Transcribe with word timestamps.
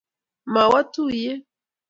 mawoo 0.53 0.83
tuyee 0.93 1.33